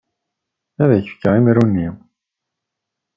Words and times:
Ad 0.81 0.89
ak-fkeɣ 0.97 1.33
imru-nni. 1.35 1.89